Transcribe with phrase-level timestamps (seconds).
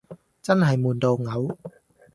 [0.41, 1.55] 真係悶到嘔